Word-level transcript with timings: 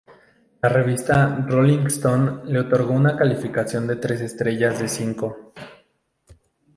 La 0.61 0.67
revista 0.71 1.45
"Rolling 1.47 1.85
Stone" 1.85 2.45
le 2.45 2.57
otorgó 2.57 2.91
una 2.91 3.15
calificación 3.15 3.85
de 3.85 3.97
tres 3.97 4.19
estrellas 4.21 4.79
de 4.79 4.87
cinco. 4.89 5.53